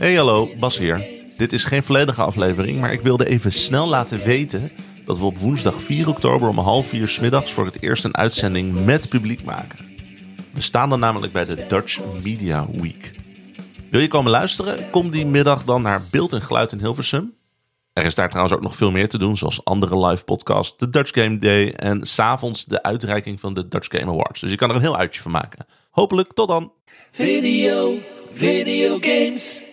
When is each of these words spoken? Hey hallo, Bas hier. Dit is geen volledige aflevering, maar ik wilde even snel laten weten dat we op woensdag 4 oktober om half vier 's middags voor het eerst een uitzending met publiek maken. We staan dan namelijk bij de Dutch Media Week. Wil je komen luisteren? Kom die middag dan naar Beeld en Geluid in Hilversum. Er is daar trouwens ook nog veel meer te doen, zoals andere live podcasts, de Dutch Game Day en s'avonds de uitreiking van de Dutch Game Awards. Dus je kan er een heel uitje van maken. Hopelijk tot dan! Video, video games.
Hey 0.00 0.14
hallo, 0.14 0.48
Bas 0.58 0.78
hier. 0.78 1.06
Dit 1.36 1.52
is 1.52 1.64
geen 1.64 1.82
volledige 1.82 2.22
aflevering, 2.22 2.80
maar 2.80 2.92
ik 2.92 3.00
wilde 3.00 3.26
even 3.26 3.52
snel 3.52 3.88
laten 3.88 4.24
weten 4.24 4.70
dat 5.04 5.18
we 5.18 5.24
op 5.24 5.38
woensdag 5.38 5.74
4 5.74 6.08
oktober 6.08 6.48
om 6.48 6.58
half 6.58 6.86
vier 6.86 7.08
's 7.08 7.18
middags 7.18 7.52
voor 7.52 7.64
het 7.64 7.82
eerst 7.82 8.04
een 8.04 8.16
uitzending 8.16 8.84
met 8.84 9.08
publiek 9.08 9.44
maken. 9.44 9.78
We 10.52 10.60
staan 10.60 10.88
dan 10.88 11.00
namelijk 11.00 11.32
bij 11.32 11.44
de 11.44 11.66
Dutch 11.68 12.00
Media 12.22 12.66
Week. 12.72 13.12
Wil 13.90 14.00
je 14.00 14.08
komen 14.08 14.30
luisteren? 14.30 14.90
Kom 14.90 15.10
die 15.10 15.26
middag 15.26 15.64
dan 15.64 15.82
naar 15.82 16.02
Beeld 16.10 16.32
en 16.32 16.42
Geluid 16.42 16.72
in 16.72 16.78
Hilversum. 16.78 17.34
Er 17.92 18.04
is 18.04 18.14
daar 18.14 18.28
trouwens 18.28 18.54
ook 18.56 18.62
nog 18.62 18.76
veel 18.76 18.90
meer 18.90 19.08
te 19.08 19.18
doen, 19.18 19.36
zoals 19.36 19.64
andere 19.64 20.06
live 20.06 20.24
podcasts, 20.24 20.78
de 20.78 20.90
Dutch 20.90 21.12
Game 21.14 21.38
Day 21.38 21.70
en 21.70 22.06
s'avonds 22.06 22.64
de 22.64 22.82
uitreiking 22.82 23.40
van 23.40 23.54
de 23.54 23.68
Dutch 23.68 23.88
Game 23.98 24.12
Awards. 24.12 24.40
Dus 24.40 24.50
je 24.50 24.56
kan 24.56 24.70
er 24.70 24.76
een 24.76 24.82
heel 24.82 24.96
uitje 24.96 25.22
van 25.22 25.30
maken. 25.30 25.66
Hopelijk 25.90 26.32
tot 26.32 26.48
dan! 26.48 26.72
Video, 27.10 27.98
video 28.32 28.98
games. 29.00 29.68